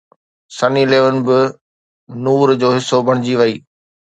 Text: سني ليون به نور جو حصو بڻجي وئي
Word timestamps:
سني 0.57 0.83
ليون 0.91 1.15
به 1.25 1.39
نور 2.25 2.47
جو 2.61 2.69
حصو 2.75 2.97
بڻجي 3.07 3.33
وئي 3.39 3.55